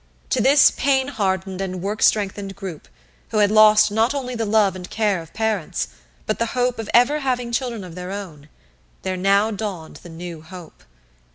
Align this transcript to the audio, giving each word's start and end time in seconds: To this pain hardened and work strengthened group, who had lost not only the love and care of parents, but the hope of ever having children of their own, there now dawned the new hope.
To 0.31 0.41
this 0.41 0.71
pain 0.71 1.09
hardened 1.09 1.61
and 1.61 1.79
work 1.79 2.01
strengthened 2.01 2.55
group, 2.55 2.87
who 3.29 3.37
had 3.37 3.51
lost 3.51 3.91
not 3.91 4.15
only 4.15 4.33
the 4.33 4.47
love 4.47 4.75
and 4.75 4.89
care 4.89 5.21
of 5.21 5.31
parents, 5.31 5.89
but 6.25 6.39
the 6.39 6.47
hope 6.57 6.79
of 6.79 6.89
ever 6.91 7.19
having 7.19 7.51
children 7.51 7.83
of 7.83 7.93
their 7.93 8.09
own, 8.11 8.49
there 9.03 9.15
now 9.15 9.51
dawned 9.51 9.97
the 9.97 10.09
new 10.09 10.41
hope. 10.41 10.83